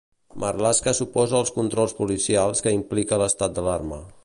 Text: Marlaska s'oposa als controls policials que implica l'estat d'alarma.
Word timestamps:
Marlaska 0.43 0.93
s'oposa 0.99 1.35
als 1.41 1.51
controls 1.59 1.95
policials 1.99 2.65
que 2.69 2.75
implica 2.79 3.23
l'estat 3.25 3.57
d'alarma. 3.59 4.01